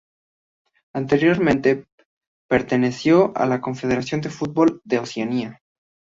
[0.95, 1.85] Anteriormente
[2.49, 5.61] perteneció a la Confederación de Fútbol de Oceanía.